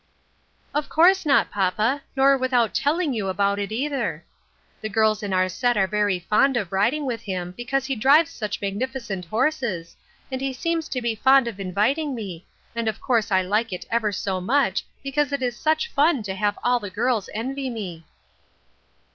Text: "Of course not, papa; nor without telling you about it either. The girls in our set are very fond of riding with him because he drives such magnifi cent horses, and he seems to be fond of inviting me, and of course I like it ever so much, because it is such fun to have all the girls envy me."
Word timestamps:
"Of 0.73 0.89
course 0.89 1.27
not, 1.27 1.51
papa; 1.51 2.01
nor 2.15 2.35
without 2.35 2.73
telling 2.73 3.13
you 3.13 3.27
about 3.27 3.59
it 3.59 3.71
either. 3.71 4.25
The 4.81 4.89
girls 4.89 5.21
in 5.21 5.31
our 5.31 5.47
set 5.47 5.77
are 5.77 5.85
very 5.85 6.17
fond 6.17 6.57
of 6.57 6.71
riding 6.71 7.05
with 7.05 7.21
him 7.21 7.53
because 7.55 7.85
he 7.85 7.95
drives 7.95 8.31
such 8.31 8.59
magnifi 8.61 8.99
cent 8.99 9.25
horses, 9.25 9.95
and 10.31 10.41
he 10.41 10.53
seems 10.53 10.89
to 10.89 11.03
be 11.03 11.13
fond 11.13 11.47
of 11.47 11.59
inviting 11.59 12.15
me, 12.15 12.47
and 12.75 12.87
of 12.87 12.99
course 12.99 13.31
I 13.31 13.43
like 13.43 13.71
it 13.71 13.85
ever 13.91 14.11
so 14.11 14.41
much, 14.41 14.83
because 15.03 15.31
it 15.31 15.43
is 15.43 15.55
such 15.55 15.87
fun 15.91 16.23
to 16.23 16.33
have 16.33 16.57
all 16.63 16.79
the 16.79 16.89
girls 16.89 17.29
envy 17.35 17.69
me." 17.69 18.03